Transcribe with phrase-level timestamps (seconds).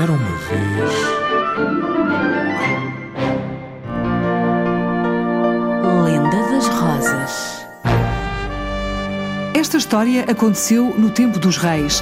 [0.00, 0.92] Era uma vez.
[6.04, 7.66] Lenda das Rosas.
[9.52, 12.00] Esta história aconteceu no tempo dos reis.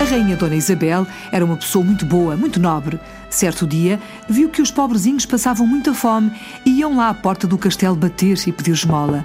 [0.00, 2.98] A rainha Dona Isabel era uma pessoa muito boa, muito nobre.
[3.28, 6.32] Certo dia, viu que os pobrezinhos passavam muita fome
[6.64, 9.22] e iam lá à porta do castelo bater e pedir esmola.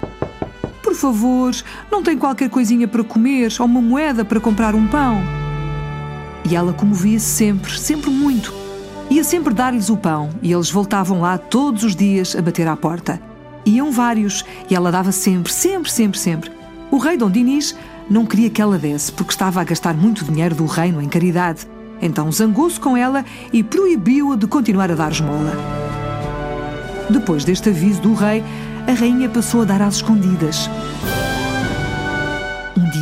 [0.83, 1.55] Por favor,
[1.89, 5.44] não tem qualquer coisinha para comer ou uma moeda para comprar um pão?
[6.49, 8.53] E ela comovia-se sempre, sempre muito.
[9.09, 12.75] Ia sempre dar-lhes o pão e eles voltavam lá todos os dias a bater à
[12.75, 13.19] porta.
[13.65, 16.51] Iam vários e ela dava sempre, sempre, sempre, sempre.
[16.91, 17.75] O rei Dom Dinis
[18.09, 21.67] não queria que ela desse porque estava a gastar muito dinheiro do reino em caridade.
[22.01, 25.53] Então zangou-se com ela e proibiu-a de continuar a dar esmola.
[27.09, 28.43] Depois deste aviso do rei,
[28.87, 30.69] a rainha passou a dar às escondidas.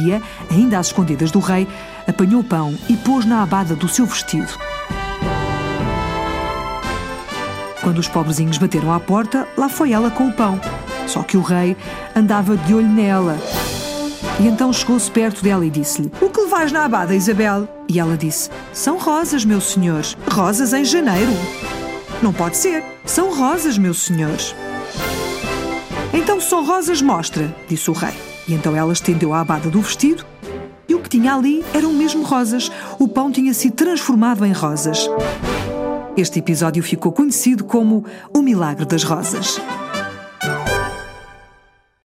[0.04, 1.68] Dia, ainda às escondidas do rei,
[2.08, 4.52] apanhou pão e pôs na abada do seu vestido.
[7.82, 10.60] Quando os pobrezinhos bateram à porta, lá foi ela com o pão.
[11.08, 11.76] Só que o rei
[12.16, 13.38] andava de olho nela
[14.40, 17.68] e então chegou-se perto dela e disse-lhe: O que levas na abada, Isabel?
[17.88, 20.18] E ela disse: São rosas, meus senhores.
[20.32, 21.32] Rosas em janeiro.
[22.22, 22.84] Não pode ser.
[23.06, 24.56] São rosas, meus senhores.
[26.14, 28.33] Então são rosas, mostra, disse o rei.
[28.48, 30.26] E então ela estendeu a abada do vestido
[30.88, 32.72] e o que tinha ali eram mesmo rosas.
[33.00, 35.10] O pão tinha sido transformado em rosas.
[36.16, 39.60] Este episódio ficou conhecido como O Milagre das Rosas.